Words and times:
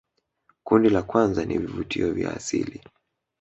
kundi 0.63 0.89
la 0.89 1.03
kwanza 1.03 1.45
ni 1.45 1.57
vivutio 1.57 2.13
vya 2.13 2.31
asili 2.33 2.81